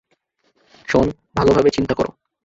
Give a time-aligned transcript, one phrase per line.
[0.87, 1.07] শোন,
[1.35, 2.11] ভালোভাবে চিন্তা করো।